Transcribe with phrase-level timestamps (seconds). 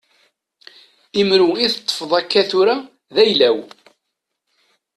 [1.21, 2.75] Imru i teṭṭfeḍ akka tura
[3.13, 3.57] d ayla-w.